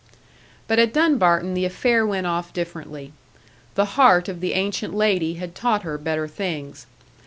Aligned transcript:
But 0.67 0.79
at 0.79 0.93
Dunbarton 0.93 1.53
the 1.53 1.63
affair 1.63 2.07
went 2.07 2.25
off 2.25 2.53
differently. 2.53 3.13
The 3.75 3.85
heart 3.85 4.27
of 4.27 4.39
the 4.39 4.53
ancient 4.53 4.95
lady 4.95 5.35
had 5.35 5.53
taught 5.53 5.83
her 5.83 5.99
better 5.99 6.27
things. 6.27 6.87